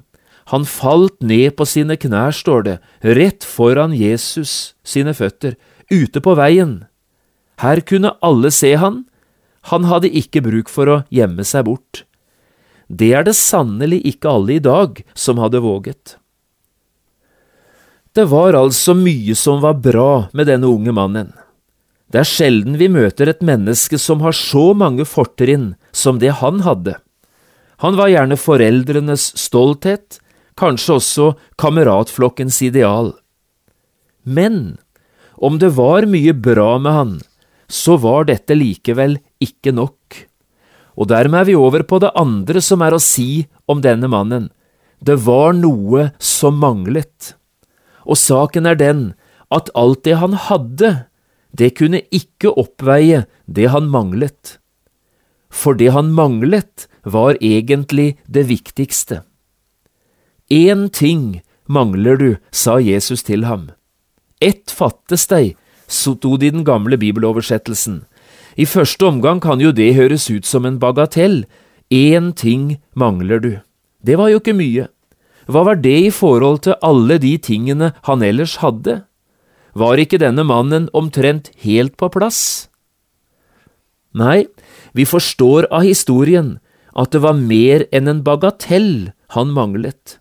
Han 0.47 0.63
falt 0.63 1.19
ned 1.19 1.57
på 1.59 1.67
sine 1.67 1.97
knær, 1.99 2.31
står 2.31 2.63
det, 2.63 2.77
rett 3.03 3.43
foran 3.43 3.93
Jesus 3.93 4.73
sine 4.87 5.13
føtter, 5.13 5.57
ute 5.91 6.23
på 6.23 6.35
veien. 6.39 6.87
Her 7.59 7.83
kunne 7.83 8.15
alle 8.23 8.51
se 8.55 8.73
han, 8.79 9.03
han 9.67 9.87
hadde 9.89 10.13
ikke 10.15 10.43
bruk 10.45 10.71
for 10.71 10.87
å 10.87 11.01
gjemme 11.11 11.43
seg 11.43 11.67
bort. 11.67 12.05
Det 12.87 13.11
er 13.11 13.27
det 13.27 13.35
sannelig 13.35 13.99
ikke 14.07 14.31
alle 14.31 14.55
i 14.55 14.63
dag 14.63 15.01
som 15.17 15.41
hadde 15.43 15.59
våget. 15.59 16.15
Det 18.17 18.23
var 18.25 18.55
altså 18.57 18.95
mye 18.97 19.35
som 19.37 19.59
var 19.61 19.75
bra 19.77 20.11
med 20.33 20.47
denne 20.49 20.65
unge 20.65 20.89
mannen. 20.89 21.27
Det 22.09 22.23
er 22.23 22.25
sjelden 22.25 22.79
vi 22.79 22.87
møter 22.89 23.29
et 23.29 23.43
menneske 23.45 23.99
som 24.01 24.23
har 24.25 24.33
så 24.33 24.71
mange 24.73 25.05
fortrinn 25.05 25.75
som 25.93 26.17
det 26.17 26.31
han 26.39 26.63
hadde. 26.65 26.95
Han 27.85 27.99
var 27.99 28.09
gjerne 28.09 28.39
foreldrenes 28.41 29.27
stolthet, 29.37 30.17
kanskje 30.57 30.97
også 30.97 31.29
kameratflokkens 31.61 32.57
ideal. 32.65 33.13
Men 34.25 34.79
om 35.37 35.61
det 35.61 35.75
var 35.77 36.09
mye 36.09 36.33
bra 36.33 36.71
med 36.81 36.97
han, 36.97 37.15
så 37.69 38.01
var 38.01 38.25
dette 38.31 38.57
likevel 38.57 39.19
ikke 39.37 39.77
nok. 39.77 40.23
Og 40.97 41.13
dermed 41.13 41.43
er 41.43 41.51
vi 41.51 41.61
over 41.69 41.85
på 41.85 42.01
det 42.01 42.15
andre 42.17 42.65
som 42.65 42.81
er 42.81 42.97
å 42.97 43.03
si 43.13 43.45
om 43.69 43.85
denne 43.85 44.09
mannen. 44.09 44.49
Det 44.97 45.21
var 45.21 45.53
noe 45.53 46.15
som 46.17 46.57
manglet. 46.57 47.37
Og 48.07 48.17
saken 48.17 48.65
er 48.65 48.79
den 48.79 49.01
at 49.53 49.69
alt 49.75 50.03
det 50.07 50.17
han 50.21 50.33
hadde, 50.47 51.07
det 51.51 51.75
kunne 51.77 52.03
ikke 52.11 52.53
oppveie 52.55 53.25
det 53.45 53.69
han 53.73 53.89
manglet. 53.91 54.57
For 55.49 55.77
det 55.77 55.91
han 55.95 56.11
manglet, 56.15 56.87
var 57.07 57.37
egentlig 57.39 58.17
det 58.27 58.49
viktigste. 58.49 59.21
Én 60.51 60.89
ting 60.91 61.41
mangler 61.67 62.19
du, 62.19 62.29
sa 62.51 62.79
Jesus 62.83 63.23
til 63.23 63.45
ham. 63.47 63.71
Ett 64.43 64.71
fattes 64.71 65.23
deg, 65.31 65.55
sto 65.87 66.35
det 66.35 66.51
i 66.51 66.51
den 66.51 66.65
gamle 66.67 66.99
bibeloversettelsen. 66.99 68.03
I 68.59 68.65
første 68.65 69.05
omgang 69.07 69.39
kan 69.39 69.61
jo 69.63 69.71
det 69.71 69.95
høres 69.95 70.27
ut 70.29 70.45
som 70.45 70.65
en 70.65 70.79
bagatell. 70.79 71.45
Én 71.93 72.33
ting 72.35 72.81
mangler 72.93 73.39
du. 73.39 73.51
Det 74.03 74.17
var 74.17 74.29
jo 74.33 74.41
ikke 74.41 74.57
mye. 74.57 74.87
Hva 75.47 75.63
var 75.63 75.79
det 75.79 75.97
i 76.07 76.11
forhold 76.11 76.65
til 76.67 76.75
alle 76.83 77.17
de 77.23 77.33
tingene 77.39 77.93
han 78.07 78.23
ellers 78.23 78.57
hadde? 78.63 79.01
Var 79.77 80.01
ikke 80.01 80.19
denne 80.19 80.43
mannen 80.47 80.89
omtrent 80.97 81.51
helt 81.63 81.95
på 81.99 82.09
plass? 82.11 82.67
Nei, 84.17 84.47
vi 84.97 85.05
forstår 85.05 85.69
av 85.71 85.85
historien 85.85 86.57
at 86.97 87.13
det 87.13 87.21
var 87.23 87.37
mer 87.37 87.85
enn 87.93 88.09
en 88.09 88.23
bagatell 88.25 89.11
han 89.35 89.53
manglet. 89.53 90.17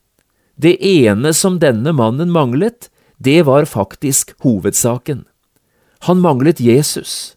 Det 0.56 0.76
ene 0.80 1.32
som 1.36 1.58
denne 1.60 1.92
mannen 1.96 2.30
manglet, 2.32 2.90
det 3.18 3.42
var 3.48 3.64
faktisk 3.68 4.34
hovedsaken. 4.44 5.24
Han 6.04 6.20
manglet 6.20 6.60
Jesus, 6.60 7.36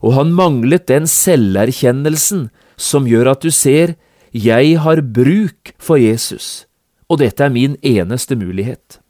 og 0.00 0.16
han 0.16 0.32
manglet 0.32 0.88
den 0.88 1.08
selverkjennelsen 1.08 2.48
som 2.80 3.08
gjør 3.08 3.34
at 3.34 3.44
du 3.44 3.52
ser 3.52 3.96
jeg 4.32 4.78
har 4.80 5.00
bruk 5.02 5.72
for 5.80 6.00
Jesus, 6.00 6.67
og 7.08 7.20
dette 7.22 7.44
er 7.44 7.52
min 7.52 7.76
eneste 7.82 8.36
mulighet. 8.36 9.00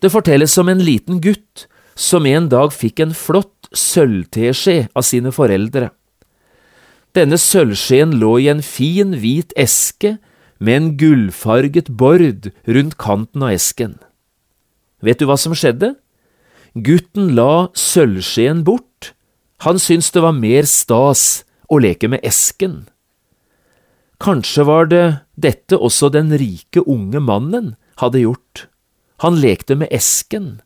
Det 0.00 0.10
fortelles 0.12 0.56
om 0.58 0.70
en 0.72 0.82
liten 0.82 1.20
gutt 1.22 1.66
som 1.94 2.26
en 2.26 2.48
dag 2.50 2.72
fikk 2.72 3.02
en 3.04 3.14
flott 3.16 3.68
sølvteskje 3.76 4.88
av 4.96 5.04
sine 5.06 5.32
foreldre. 5.34 5.90
Denne 7.16 7.38
sølvskjeen 7.40 8.14
lå 8.20 8.36
i 8.38 8.48
en 8.52 8.62
fin, 8.62 9.16
hvit 9.18 9.52
eske 9.58 10.16
med 10.60 10.76
en 10.76 10.88
gullfarget 11.00 11.90
bord 11.98 12.50
rundt 12.66 12.96
kanten 13.00 13.44
av 13.44 13.56
esken. 13.56 13.98
Vet 15.02 15.20
du 15.20 15.26
hva 15.28 15.36
som 15.40 15.56
skjedde? 15.56 15.94
Gutten 16.74 17.32
la 17.34 17.68
sølvskjeen 17.74 18.62
bort. 18.64 19.12
Han 19.66 19.80
syntes 19.82 20.12
det 20.14 20.22
var 20.24 20.36
mer 20.36 20.68
stas 20.68 21.42
å 21.68 21.80
leke 21.82 22.08
med 22.08 22.22
esken. 22.26 22.84
Kanskje 24.20 24.66
var 24.68 24.90
det 24.90 25.04
dette 25.40 25.78
også 25.80 26.10
den 26.12 26.32
rike 26.36 26.82
unge 26.84 27.22
mannen 27.24 27.74
hadde 28.02 28.20
gjort. 28.26 28.66
Han 29.24 29.38
lekte 29.40 29.76
med 29.80 29.88
esken. 29.92 30.60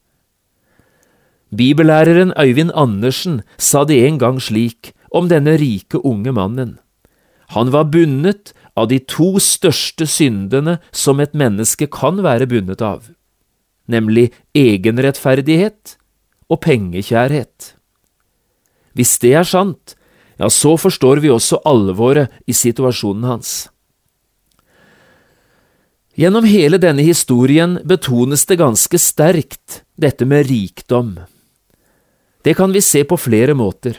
Bibellæreren 1.54 2.32
Øyvind 2.34 2.74
Andersen 2.74 3.42
sa 3.58 3.84
det 3.86 4.00
en 4.06 4.18
gang 4.18 4.40
slik 4.42 4.90
om 5.14 5.28
denne 5.30 5.54
rike 5.60 6.00
unge 6.02 6.32
mannen. 6.34 6.78
Han 7.54 7.70
var 7.70 7.86
bundet 7.94 8.54
av 8.74 8.88
de 8.90 8.98
to 8.98 9.36
største 9.38 10.06
syndene 10.10 10.80
som 10.90 11.20
et 11.22 11.34
menneske 11.34 11.86
kan 11.86 12.22
være 12.26 12.48
bundet 12.50 12.82
av, 12.82 13.06
nemlig 13.86 14.32
egenrettferdighet 14.56 15.94
og 16.50 16.62
pengekjærhet. 16.66 17.74
Hvis 18.94 19.18
det 19.22 19.34
er 19.38 19.46
sant, 19.46 19.94
ja, 20.38 20.50
så 20.50 20.76
forstår 20.80 21.22
vi 21.22 21.30
også 21.30 21.60
alvoret 21.64 22.32
i 22.46 22.54
situasjonen 22.56 23.24
hans. 23.28 23.52
Gjennom 26.14 26.46
hele 26.46 26.78
denne 26.78 27.02
historien 27.02 27.80
betones 27.84 28.46
det 28.46 28.60
ganske 28.60 28.98
sterkt 29.02 29.82
dette 29.98 30.26
med 30.26 30.46
rikdom. 30.46 31.16
Det 32.44 32.54
kan 32.54 32.74
vi 32.74 32.82
se 32.84 33.02
på 33.08 33.18
flere 33.18 33.54
måter. 33.58 33.98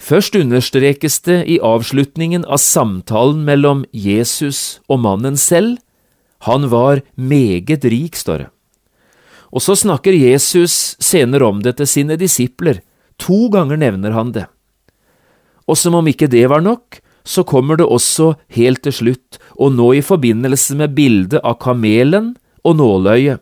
Først 0.00 0.34
understrekes 0.34 1.20
det 1.28 1.42
i 1.46 1.60
avslutningen 1.60 2.46
av 2.48 2.58
samtalen 2.62 3.44
mellom 3.44 3.84
Jesus 3.92 4.80
og 4.88 5.02
mannen 5.04 5.36
selv. 5.36 5.76
Han 6.48 6.70
var 6.72 7.02
meget 7.14 7.84
rik, 7.84 8.16
står 8.16 8.46
det. 8.46 8.48
Og 9.52 9.62
så 9.62 9.76
snakker 9.76 10.16
Jesus 10.16 10.96
senere 11.02 11.44
om 11.46 11.60
det 11.62 11.76
til 11.78 11.90
sine 11.90 12.16
disipler. 12.16 12.80
To 13.20 13.50
ganger 13.52 13.76
nevner 13.76 14.16
han 14.16 14.32
det. 14.32 14.46
Og 15.70 15.78
som 15.78 15.94
om 15.94 16.08
ikke 16.10 16.28
det 16.30 16.48
var 16.50 16.64
nok, 16.64 16.98
så 17.22 17.44
kommer 17.46 17.78
det 17.78 17.86
også 17.86 18.32
helt 18.56 18.82
til 18.82 18.94
slutt, 18.96 19.38
og 19.54 19.76
nå 19.76 19.92
i 19.98 20.02
forbindelse 20.02 20.74
med 20.80 20.96
bildet 20.96 21.44
av 21.46 21.60
kamelen 21.62 22.34
og 22.64 22.80
nåløyet. 22.80 23.38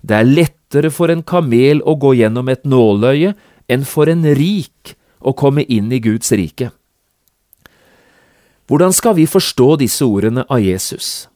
Det 0.00 0.16
er 0.16 0.30
lettere 0.30 0.92
for 0.94 1.10
en 1.12 1.24
kamel 1.26 1.82
å 1.84 1.96
gå 2.00 2.14
gjennom 2.20 2.48
et 2.48 2.64
nåløye 2.64 3.34
enn 3.68 3.84
for 3.84 4.08
en 4.08 4.22
rik 4.38 4.94
å 5.20 5.34
komme 5.34 5.66
inn 5.66 5.90
i 5.92 6.00
Guds 6.00 6.30
rike. 6.38 6.70
Hvordan 8.70 8.94
skal 8.94 9.14
vi 9.18 9.26
forstå 9.30 9.76
disse 9.82 10.06
ordene 10.06 10.46
av 10.50 10.62
Jesus? 10.62 11.28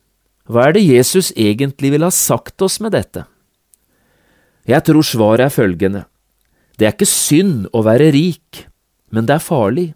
Hva 0.50 0.68
er 0.68 0.78
det 0.78 0.86
Jesus 0.86 1.30
egentlig 1.38 1.92
vil 1.94 2.06
ha 2.06 2.10
sagt 2.14 2.62
oss 2.62 2.80
med 2.82 2.94
dette? 2.94 3.26
Jeg 4.66 4.82
tror 4.86 5.06
svaret 5.06 5.46
er 5.46 5.54
følgende. 5.54 6.04
Det 6.78 6.88
er 6.88 6.94
ikke 6.94 7.06
synd 7.06 7.68
å 7.74 7.82
være 7.86 8.10
rik, 8.14 8.66
men 9.10 9.26
det 9.26 9.36
er 9.36 9.44
farlig. 9.44 9.90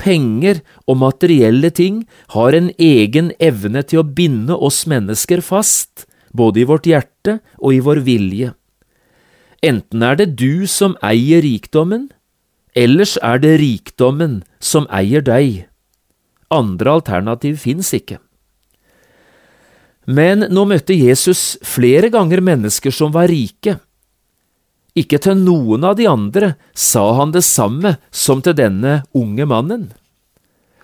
Penger 0.00 0.60
og 0.90 0.98
materielle 1.02 1.70
ting 1.70 2.02
har 2.34 2.56
en 2.56 2.70
egen 2.78 3.30
evne 3.38 3.84
til 3.86 4.02
å 4.02 4.08
binde 4.16 4.56
oss 4.56 4.84
mennesker 4.90 5.42
fast, 5.44 6.06
både 6.34 6.64
i 6.64 6.68
vårt 6.68 6.88
hjerte 6.90 7.38
og 7.60 7.76
i 7.76 7.82
vår 7.84 8.02
vilje. 8.06 8.52
Enten 9.64 10.02
er 10.04 10.18
det 10.20 10.34
du 10.36 10.66
som 10.68 10.96
eier 11.04 11.40
rikdommen, 11.44 12.10
ellers 12.76 13.16
er 13.22 13.40
det 13.40 13.56
rikdommen 13.62 14.42
som 14.60 14.88
eier 14.92 15.24
deg. 15.24 15.64
Andre 16.52 16.98
alternativ 16.98 17.62
fins 17.62 17.94
ikke. 17.96 18.18
Men 20.04 20.44
nå 20.52 20.66
møtte 20.68 20.92
Jesus 20.92 21.54
flere 21.64 22.10
ganger 22.12 22.42
mennesker 22.44 22.92
som 22.92 23.14
var 23.14 23.30
rike. 23.32 23.78
Ikke 24.94 25.18
til 25.18 25.40
noen 25.42 25.82
av 25.86 25.96
de 25.98 26.06
andre 26.06 26.54
sa 26.78 27.02
han 27.18 27.34
det 27.34 27.42
samme 27.46 27.96
som 28.14 28.42
til 28.44 28.54
denne 28.54 29.00
unge 29.14 29.46
mannen. 29.50 29.88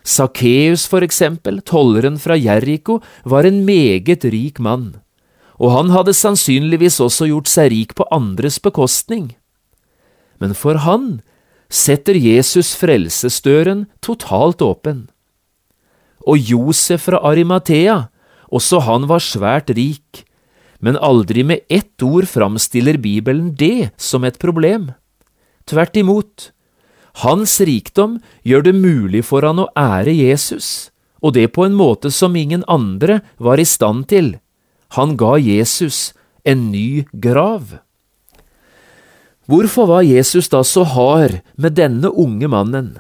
Sakkeus, 0.03 0.87
for 0.91 1.05
eksempel, 1.07 1.61
tolleren 1.63 2.17
fra 2.19 2.35
Jeriko, 2.35 2.99
var 3.25 3.47
en 3.47 3.63
meget 3.67 4.25
rik 4.33 4.59
mann, 4.59 4.97
og 5.61 5.77
han 5.77 5.93
hadde 5.95 6.17
sannsynligvis 6.17 6.99
også 7.05 7.29
gjort 7.31 7.51
seg 7.53 7.71
rik 7.71 7.95
på 7.95 8.09
andres 8.11 8.59
bekostning. 8.59 9.35
Men 10.41 10.57
for 10.57 10.81
han 10.83 11.21
setter 11.71 12.17
Jesus 12.19 12.73
frelsesdøren 12.81 13.85
totalt 14.03 14.65
åpen. 14.65 15.07
Og 16.27 16.41
Josef 16.41 17.07
fra 17.07 17.21
Arimathea, 17.23 18.09
også 18.51 18.83
han 18.89 19.07
var 19.07 19.23
svært 19.23 19.71
rik, 19.77 20.25
men 20.81 20.97
aldri 20.97 21.45
med 21.45 21.67
ett 21.69 22.03
ord 22.03 22.29
framstiller 22.29 22.97
Bibelen 22.99 23.53
det 23.55 23.91
som 23.97 24.25
et 24.25 24.39
problem. 24.41 24.93
Tvert 25.69 25.97
imot, 25.97 26.51
hans 27.25 27.61
rikdom 27.61 28.19
gjør 28.43 28.65
det 28.69 28.77
mulig 28.77 29.25
for 29.29 29.45
han 29.47 29.61
å 29.61 29.69
ære 29.77 30.15
Jesus, 30.17 30.91
og 31.21 31.37
det 31.37 31.51
på 31.53 31.67
en 31.67 31.77
måte 31.77 32.11
som 32.11 32.37
ingen 32.37 32.65
andre 32.69 33.21
var 33.37 33.61
i 33.61 33.69
stand 33.69 34.09
til. 34.09 34.39
Han 34.97 35.15
ga 35.21 35.37
Jesus 35.39 36.11
en 36.45 36.71
ny 36.73 37.05
grav. 37.13 37.79
Hvorfor 39.51 39.89
var 39.91 40.07
Jesus 40.07 40.49
da 40.49 40.63
så 40.65 40.85
hard 40.87 41.41
med 41.59 41.77
denne 41.77 42.09
unge 42.09 42.49
mannen? 42.49 42.93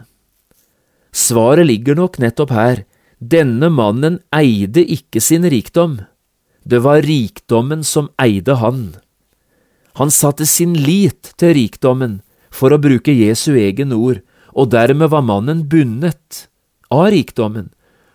Svaret 1.14 1.66
ligger 1.66 1.98
nok 1.98 2.18
nettopp 2.22 2.54
her. 2.54 2.84
Denne 3.20 3.68
mannen 3.70 4.18
eide 4.34 4.82
ikke 4.82 5.22
sin 5.22 5.46
rikdom. 5.46 6.00
Det 6.64 6.82
var 6.84 7.02
rikdommen 7.02 7.84
som 7.84 8.10
eide 8.20 8.58
han. 8.60 8.96
Han 9.98 10.10
satte 10.10 10.46
sin 10.46 10.74
lit 10.74 11.32
til 11.40 11.54
rikdommen, 11.56 12.20
for 12.50 12.74
å 12.74 12.80
bruke 12.82 13.14
Jesu 13.14 13.54
egen 13.58 13.94
ord, 13.94 14.20
og 14.52 14.72
dermed 14.74 15.12
var 15.12 15.24
mannen 15.24 15.64
bundet 15.70 16.46
av 16.90 17.10
rikdommen 17.14 17.70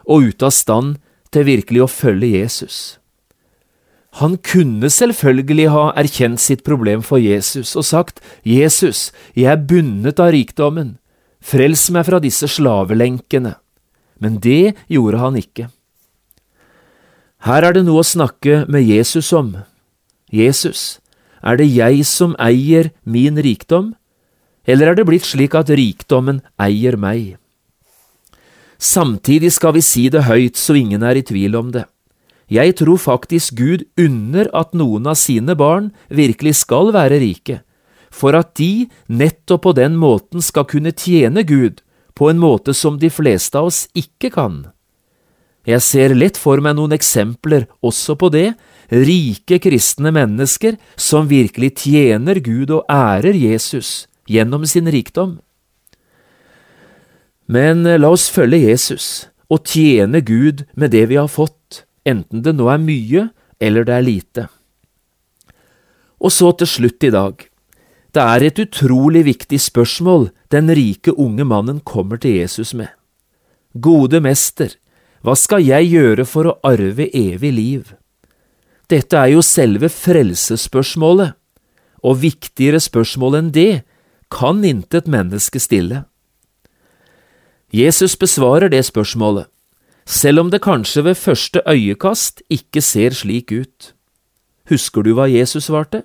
og 0.05 0.29
ute 0.29 0.47
av 0.49 0.53
stand 0.53 0.97
til 1.33 1.47
virkelig 1.47 1.85
å 1.85 1.91
følge 1.91 2.35
Jesus. 2.35 2.97
Han 4.21 4.37
kunne 4.39 4.87
selvfølgelig 4.91 5.67
ha 5.73 5.89
erkjent 5.99 6.39
sitt 6.39 6.63
problem 6.67 7.01
for 7.03 7.19
Jesus 7.19 7.73
og 7.75 7.87
sagt, 7.87 8.21
Jesus, 8.47 9.09
jeg 9.35 9.49
er 9.51 9.59
bundet 9.59 10.21
av 10.23 10.31
rikdommen, 10.35 10.95
frels 11.43 11.89
meg 11.91 12.07
fra 12.07 12.21
disse 12.23 12.47
slavelenkene. 12.47 13.57
Men 14.23 14.39
det 14.39 14.75
gjorde 14.87 15.19
han 15.19 15.35
ikke. 15.39 15.67
Her 17.45 17.61
er 17.61 17.75
det 17.75 17.83
noe 17.85 18.01
å 18.01 18.05
snakke 18.07 18.63
med 18.65 18.87
Jesus 18.89 19.27
om. 19.37 19.51
Jesus, 20.33 20.97
er 21.45 21.59
det 21.59 21.67
jeg 21.69 22.01
som 22.09 22.33
eier 22.41 22.89
min 23.05 23.37
rikdom, 23.37 23.91
eller 24.65 24.89
er 24.89 24.97
det 24.97 25.05
blitt 25.05 25.27
slik 25.29 25.53
at 25.53 25.69
rikdommen 25.69 26.41
eier 26.57 26.97
meg? 26.97 27.35
Samtidig 28.81 29.53
skal 29.53 29.75
vi 29.77 29.85
si 29.85 30.07
det 30.09 30.25
høyt 30.25 30.57
så 30.57 30.73
ingen 30.73 31.05
er 31.05 31.21
i 31.21 31.25
tvil 31.25 31.53
om 31.59 31.69
det. 31.75 31.85
Jeg 32.49 32.75
tror 32.81 32.97
faktisk 32.97 33.53
Gud 33.61 33.85
unner 33.93 34.49
at 34.49 34.73
noen 34.73 35.05
av 35.05 35.17
sine 35.21 35.53
barn 35.53 35.91
virkelig 36.09 36.57
skal 36.65 36.89
være 36.97 37.21
rike, 37.21 37.61
for 38.09 38.33
at 38.33 38.55
de 38.57 38.87
nettopp 39.05 39.67
på 39.69 39.77
den 39.77 40.01
måten 40.01 40.41
skal 40.41 40.65
kunne 40.65 40.97
tjene 40.97 41.45
Gud 41.45 41.85
på 42.17 42.33
en 42.33 42.41
måte 42.41 42.73
som 42.73 42.97
de 42.97 43.13
fleste 43.13 43.61
av 43.61 43.69
oss 43.69 43.85
ikke 43.93 44.33
kan. 44.33 44.63
Jeg 45.65 45.81
ser 45.81 46.13
lett 46.13 46.37
for 46.37 46.61
meg 46.61 46.77
noen 46.77 46.93
eksempler 46.93 47.65
også 47.85 48.15
på 48.21 48.29
det, 48.33 48.51
rike 48.89 49.57
kristne 49.63 50.11
mennesker 50.13 50.77
som 50.95 51.29
virkelig 51.29 51.71
tjener 51.85 52.37
Gud 52.45 52.69
og 52.69 52.85
ærer 52.91 53.33
Jesus 53.33 54.05
gjennom 54.29 54.65
sin 54.69 54.89
rikdom. 54.93 55.39
Men 57.49 57.85
eh, 57.85 57.97
la 57.97 58.11
oss 58.13 58.29
følge 58.33 58.61
Jesus 58.61 59.27
og 59.49 59.65
tjene 59.69 60.21
Gud 60.25 60.65
med 60.73 60.93
det 60.93 61.05
vi 61.11 61.17
har 61.17 61.29
fått, 61.29 61.85
enten 62.05 62.41
det 62.45 62.55
nå 62.57 62.69
er 62.69 62.81
mye 62.81 63.27
eller 63.61 63.85
det 63.85 63.97
er 63.97 64.05
lite. 64.05 64.47
Og 66.21 66.33
så 66.33 66.51
til 66.57 66.69
slutt 66.69 67.05
i 67.05 67.13
dag. 67.13 67.41
Det 68.15 68.23
er 68.23 68.45
et 68.47 68.59
utrolig 68.63 69.25
viktig 69.27 69.59
spørsmål 69.59 70.29
den 70.53 70.71
rike 70.71 71.11
unge 71.11 71.45
mannen 71.45 71.81
kommer 71.83 72.17
til 72.21 72.37
Jesus 72.39 72.73
med. 72.73 72.87
Gode 73.75 74.21
mester, 74.23 74.71
hva 75.25 75.33
skal 75.33 75.63
jeg 75.65 75.87
gjøre 75.89 76.21
for 76.29 76.45
å 76.45 76.59
arve 76.69 77.07
evig 77.09 77.49
liv? 77.49 77.87
Dette 78.85 79.17
er 79.17 79.31
jo 79.33 79.41
selve 79.41 79.89
frelsesspørsmålet, 79.89 81.33
og 82.05 82.19
viktigere 82.21 82.77
spørsmål 82.77 83.39
enn 83.39 83.47
det 83.55 83.81
kan 84.29 84.59
intet 84.61 85.07
menneske 85.09 85.57
stille. 85.57 86.03
Jesus 87.73 88.13
besvarer 88.21 88.69
det 88.69 88.83
spørsmålet, 88.85 89.47
selv 90.05 90.43
om 90.43 90.51
det 90.53 90.61
kanskje 90.61 91.01
ved 91.07 91.17
første 91.17 91.63
øyekast 91.65 92.43
ikke 92.53 92.83
ser 92.85 93.17
slik 93.17 93.49
ut. 93.49 93.95
Husker 94.69 95.01
du 95.01 95.15
hva 95.17 95.25
Jesus 95.25 95.71
svarte? 95.71 96.03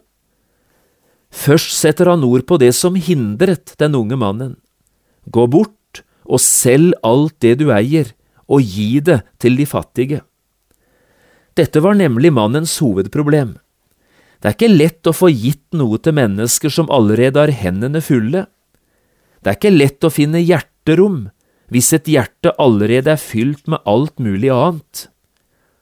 Først 1.29 1.77
setter 1.77 2.09
han 2.09 2.25
ord 2.25 2.47
på 2.49 2.57
det 2.57 2.73
som 2.73 2.97
hindret 2.97 3.77
den 3.77 4.01
unge 4.01 4.17
mannen. 4.17 4.57
Gå 5.29 5.45
bort 5.53 6.01
og 6.25 6.41
selg 6.41 6.97
alt 7.05 7.37
det 7.45 7.59
du 7.61 7.69
eier, 7.69 8.15
og 8.51 8.67
gi 8.67 9.01
det 9.07 9.21
til 9.41 9.57
de 9.59 9.67
fattige. 9.69 10.21
Dette 11.59 11.83
var 11.83 11.97
nemlig 11.99 12.33
mannens 12.35 12.77
hovedproblem. 12.83 13.57
Det 14.41 14.49
er 14.49 14.57
ikke 14.57 14.73
lett 14.73 15.09
å 15.11 15.17
få 15.17 15.29
gitt 15.29 15.77
noe 15.77 15.99
til 16.01 16.17
mennesker 16.17 16.73
som 16.73 16.91
allerede 16.93 17.43
har 17.43 17.53
hendene 17.53 18.01
fulle. 18.05 18.47
Det 19.41 19.53
er 19.53 19.59
ikke 19.59 19.75
lett 19.75 20.07
å 20.07 20.13
finne 20.13 20.41
hjerterom 20.41 21.27
hvis 21.71 21.93
et 21.95 22.09
hjerte 22.11 22.55
allerede 22.59 23.13
er 23.15 23.21
fylt 23.21 23.69
med 23.71 23.85
alt 23.87 24.19
mulig 24.19 24.51
annet. 24.51 25.07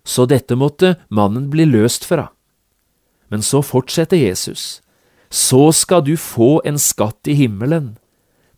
Så 0.05 0.27
dette 0.29 0.57
måtte 0.57 0.97
mannen 1.09 1.49
bli 1.53 1.69
løst 1.69 2.07
fra. 2.09 2.31
Men 3.29 3.45
så 3.45 3.61
fortsetter 3.65 4.19
Jesus. 4.21 4.81
Så 5.31 5.69
skal 5.77 6.03
du 6.05 6.15
få 6.17 6.59
en 6.65 6.81
skatt 6.81 7.29
i 7.29 7.37
himmelen. 7.37 7.97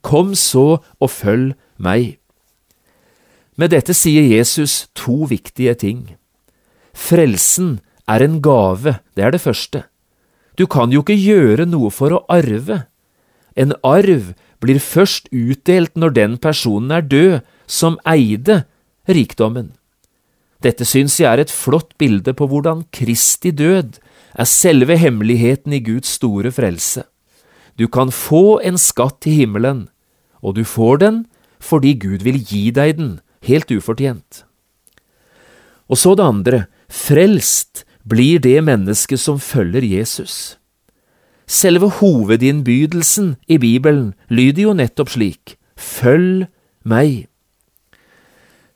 Kom 0.07 0.35
så 0.39 0.79
og 0.79 1.11
følg 1.11 1.57
meg. 1.77 2.20
Med 3.61 3.75
dette 3.75 3.93
sier 3.93 4.25
Jesus 4.25 4.87
to 4.97 5.27
viktige 5.29 5.75
ting. 5.77 6.05
Frelsen 6.97 7.81
er 8.09 8.25
en 8.25 8.39
gave, 8.41 8.97
det 9.13 9.27
er 9.27 9.35
det 9.35 9.43
første. 9.45 9.85
Du 10.57 10.65
kan 10.67 10.93
jo 10.93 11.03
ikke 11.05 11.19
gjøre 11.19 11.67
noe 11.69 11.91
for 11.93 12.15
å 12.17 12.23
arve. 12.33 12.87
En 13.61 13.75
arv 13.85 14.33
blir 14.65 14.81
først 14.81 15.29
utdelt 15.29 15.93
når 15.93 16.17
den 16.17 16.39
personen 16.41 16.95
er 16.97 17.05
død 17.05 17.37
som 17.69 18.01
eide 18.09 18.63
rikdommen. 19.09 19.75
Dette 20.65 20.85
syns 20.89 21.19
jeg 21.21 21.29
er 21.29 21.45
et 21.45 21.53
flott 21.53 21.93
bilde 22.01 22.33
på 22.37 22.49
hvordan 22.49 22.87
Kristi 22.93 23.53
død 23.53 24.01
er 24.41 24.49
selve 24.49 24.97
hemmeligheten 25.01 25.73
i 25.77 25.85
Guds 25.85 26.17
store 26.17 26.53
frelse. 26.53 27.05
Du 27.77 27.89
kan 27.89 28.13
få 28.13 28.61
en 28.65 28.77
skatt 28.81 29.29
i 29.29 29.37
himmelen, 29.41 29.89
og 30.41 30.57
du 30.57 30.65
får 30.65 31.05
den 31.05 31.27
fordi 31.61 31.93
Gud 32.01 32.25
vil 32.25 32.39
gi 32.41 32.71
deg 32.73 32.97
den, 32.97 33.19
helt 33.47 33.71
ufortjent. 33.71 34.45
Og 35.91 35.99
så 35.99 36.15
det 36.15 36.27
andre, 36.27 36.65
frelst 36.89 37.85
blir 38.07 38.41
det 38.43 38.59
mennesket 38.65 39.21
som 39.21 39.41
følger 39.43 39.85
Jesus. 39.85 40.57
Selve 41.51 41.89
hovedinnbydelsen 41.99 43.35
i 43.51 43.59
Bibelen 43.59 44.13
lyder 44.31 44.69
jo 44.69 44.77
nettopp 44.79 45.11
slik, 45.17 45.57
Følg 45.75 46.45
meg. 46.87 47.27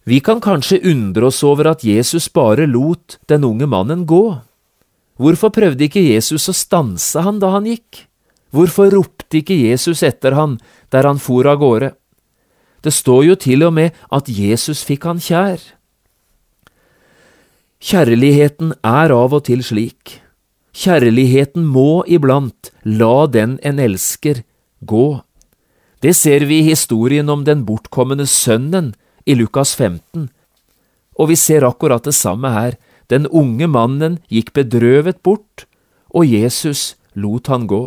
Vi 0.04 0.18
kan 0.20 0.40
kanskje 0.42 0.80
undre 0.90 1.28
oss 1.30 1.42
over 1.46 1.70
at 1.70 1.84
Jesus 1.84 2.26
bare 2.32 2.66
lot 2.68 3.18
den 3.30 3.44
unge 3.44 3.68
mannen 3.70 4.04
gå. 4.08 4.40
Hvorfor 5.20 5.52
prøvde 5.54 5.86
ikke 5.86 6.02
Jesus 6.02 6.48
å 6.50 6.56
stanse 6.56 7.22
han 7.24 7.38
da 7.40 7.52
han 7.54 7.68
gikk? 7.68 8.04
Hvorfor 8.54 8.90
ropte 8.92 9.40
ikke 9.40 9.56
Jesus 9.56 10.02
etter 10.06 10.34
han 10.36 10.58
der 10.92 11.08
han 11.08 11.20
for 11.22 11.46
av 11.48 11.60
gårde? 11.62 11.92
Det 12.84 12.92
står 12.92 13.24
jo 13.24 13.34
til 13.40 13.64
og 13.64 13.72
med 13.72 13.96
at 14.12 14.28
Jesus 14.28 14.84
fikk 14.84 15.06
han 15.08 15.22
kjær. 15.22 15.62
Kjærligheten 17.84 18.74
er 18.84 19.12
av 19.12 19.32
og 19.36 19.46
til 19.48 19.64
slik. 19.64 20.20
Kjærligheten 20.74 21.64
må 21.64 22.04
iblant 22.10 22.72
la 22.84 23.26
den 23.30 23.58
en 23.62 23.80
elsker 23.80 24.42
gå. 24.84 25.22
Det 26.04 26.12
ser 26.16 26.44
vi 26.48 26.60
i 26.60 26.68
historien 26.68 27.30
om 27.32 27.44
den 27.44 27.64
bortkomne 27.64 28.26
sønnen 28.28 28.92
i 29.24 29.36
Lukas 29.38 29.72
15, 29.76 30.28
og 31.16 31.30
vi 31.30 31.36
ser 31.38 31.64
akkurat 31.64 32.04
det 32.04 32.16
samme 32.16 32.50
her. 32.52 32.76
Den 33.08 33.28
unge 33.28 33.68
mannen 33.68 34.18
gikk 34.32 34.52
bedrøvet 34.56 35.22
bort, 35.22 35.64
og 36.08 36.26
Jesus 36.28 36.96
lot 37.14 37.48
han 37.52 37.68
gå. 37.68 37.86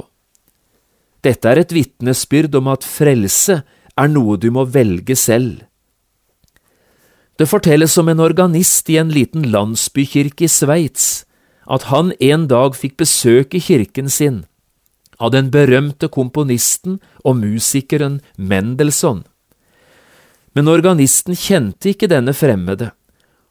Dette 1.25 1.49
er 1.49 1.61
et 1.61 1.73
vitnesbyrd 1.73 2.55
om 2.57 2.69
at 2.71 2.85
frelse 2.85 3.61
er 3.97 4.11
noe 4.11 4.37
du 4.37 4.49
må 4.53 4.65
velge 4.69 5.15
selv. 5.17 5.63
Det 7.37 7.45
fortelles 7.49 7.93
om 8.01 8.09
en 8.09 8.21
organist 8.23 8.89
i 8.89 8.97
en 8.97 9.11
liten 9.13 9.45
landsbykirke 9.53 10.47
i 10.47 10.51
Sveits, 10.51 11.25
at 11.69 11.89
han 11.91 12.13
en 12.23 12.47
dag 12.49 12.77
fikk 12.77 12.97
besøk 13.01 13.57
i 13.57 13.61
kirken 13.61 14.09
sin 14.09 14.45
av 15.17 15.31
den 15.33 15.49
berømte 15.53 16.09
komponisten 16.13 16.99
og 17.25 17.39
musikeren 17.39 18.19
Mendelssohn. 18.37 19.23
Men 20.53 20.69
organisten 20.69 21.37
kjente 21.37 21.91
ikke 21.93 22.09
denne 22.09 22.33
fremmede, 22.37 22.91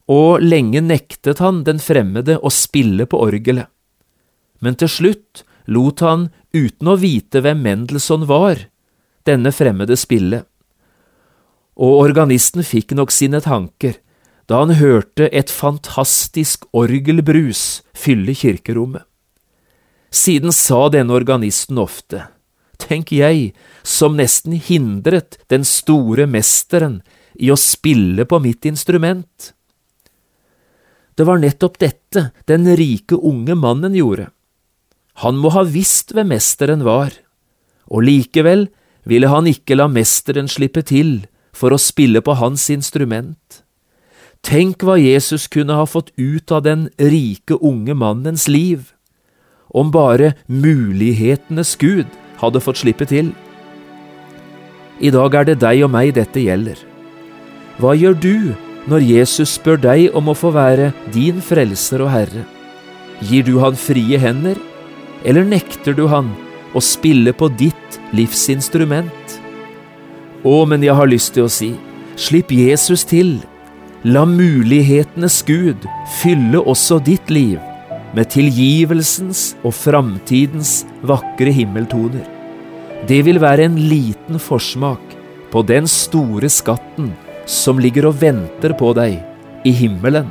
og 0.06 0.42
lenge 0.42 0.82
nektet 0.82 1.42
han 1.42 1.64
den 1.66 1.82
fremmede 1.82 2.38
å 2.38 2.52
spille 2.54 3.06
på 3.11 3.18
orgelet. 3.22 3.66
Men 4.62 4.78
til 4.78 4.90
slutt 4.90 5.42
lot 5.66 6.02
han, 6.06 6.28
uten 6.54 6.88
å 6.90 6.96
vite 6.98 7.42
hvem 7.42 7.62
Mendelssohn 7.66 8.26
var, 8.30 8.68
denne 9.27 9.53
fremmede 9.55 9.97
spille. 9.99 10.45
Og 11.77 12.01
organisten 12.07 12.65
fikk 12.65 12.95
nok 12.97 13.12
sine 13.12 13.43
tanker 13.45 13.99
da 14.47 14.61
han 14.62 14.77
hørte 14.79 15.27
et 15.35 15.51
fantastisk 15.51 16.69
orgelbrus 16.77 17.83
fylle 17.99 18.35
kirkerommet. 18.39 19.03
Siden 20.15 20.55
sa 20.55 20.87
denne 20.95 21.12
organisten 21.17 21.81
ofte, 21.83 22.29
tenk 22.79 23.11
jeg, 23.12 23.51
som 23.83 24.17
nesten 24.17 24.55
hindret 24.55 25.37
den 25.51 25.67
store 25.67 26.29
mesteren 26.31 27.01
i 27.35 27.51
å 27.51 27.59
spille 27.59 28.25
på 28.25 28.39
mitt 28.41 28.65
instrument. 28.71 29.51
Det 31.17 31.27
var 31.27 31.43
nettopp 31.43 31.79
dette 31.83 32.31
den 32.49 32.69
rike 32.79 33.19
unge 33.19 33.57
mannen 33.59 33.97
gjorde. 33.97 34.31
Han 35.25 35.39
må 35.41 35.51
ha 35.57 35.65
visst 35.65 36.12
hvem 36.12 36.31
mesteren 36.35 36.85
var, 36.85 37.11
og 37.89 38.05
likevel 38.05 38.67
ville 39.07 39.31
han 39.31 39.47
ikke 39.47 39.79
la 39.79 39.87
mesteren 39.88 40.51
slippe 40.51 40.83
til 40.87 41.23
for 41.57 41.73
å 41.73 41.81
spille 41.81 42.21
på 42.21 42.35
hans 42.40 42.66
instrument. 42.75 43.62
Tenk 44.45 44.85
hva 44.85 44.99
Jesus 45.01 45.47
kunne 45.51 45.79
ha 45.79 45.87
fått 45.88 46.12
ut 46.19 46.53
av 46.53 46.66
den 46.66 46.88
rike 46.99 47.57
unge 47.57 47.97
mannens 47.99 48.47
liv, 48.51 48.92
om 49.71 49.90
bare 49.95 50.35
mulighetenes 50.47 51.75
Gud 51.81 52.11
hadde 52.42 52.62
fått 52.62 52.83
slippe 52.83 53.09
til. 53.09 53.33
I 55.01 55.11
dag 55.12 55.35
er 55.35 55.49
det 55.49 55.59
deg 55.64 55.83
og 55.85 55.92
meg 55.92 56.14
dette 56.16 56.42
gjelder. 56.42 56.79
Hva 57.81 57.92
gjør 57.99 58.14
du 58.16 58.37
når 58.88 59.03
Jesus 59.05 59.57
spør 59.59 59.81
deg 59.83 60.14
om 60.16 60.31
å 60.31 60.37
få 60.38 60.53
være 60.55 60.92
din 61.12 61.42
frelser 61.45 62.05
og 62.07 62.12
herre? 62.14 62.47
Gir 63.21 63.45
du 63.45 63.59
han 63.61 63.77
frie 63.77 64.21
hender, 64.21 64.57
eller 65.25 65.45
nekter 65.49 65.97
du 65.97 66.07
han 66.12 66.31
å 66.77 66.83
spille 66.85 67.33
på 67.33 67.49
ditt 67.57 67.99
livsinstrument? 68.17 69.37
Å, 70.47 70.57
men 70.69 70.85
jeg 70.85 70.95
har 70.95 71.09
lyst 71.11 71.35
til 71.35 71.47
å 71.47 71.53
si, 71.53 71.73
slipp 72.21 72.53
Jesus 72.53 73.05
til. 73.09 73.39
La 74.07 74.23
mulighetenes 74.29 75.41
Gud 75.49 75.89
fylle 76.21 76.61
også 76.61 77.01
ditt 77.03 77.33
liv 77.33 77.59
med 78.15 78.31
tilgivelsens 78.33 79.57
og 79.67 79.75
framtidens 79.75 80.85
vakre 81.07 81.53
himmeltoner. 81.53 82.25
Det 83.09 83.21
vil 83.27 83.41
være 83.43 83.67
en 83.67 83.77
liten 83.91 84.41
forsmak 84.41 85.17
på 85.53 85.62
den 85.67 85.89
store 85.91 86.49
skatten 86.53 87.12
som 87.47 87.81
ligger 87.83 88.09
og 88.11 88.21
venter 88.23 88.75
på 88.79 88.93
deg 88.97 89.19
i 89.67 89.73
himmelen. 89.75 90.31